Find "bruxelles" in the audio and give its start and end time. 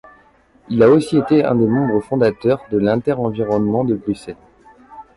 3.93-4.35